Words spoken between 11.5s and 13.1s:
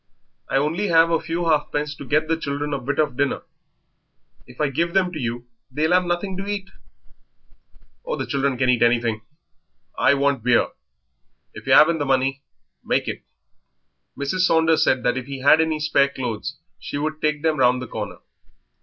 If yer 'aven't money, make